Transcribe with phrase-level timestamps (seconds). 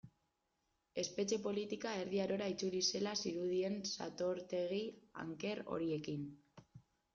[1.01, 4.83] Espetxe politika Erdi Arora itzuli zela zirudien satortegi
[5.27, 6.29] anker horiekin.